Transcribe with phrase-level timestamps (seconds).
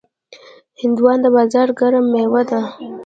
[0.81, 2.61] هندوانه د بازار ګرم میوه ده.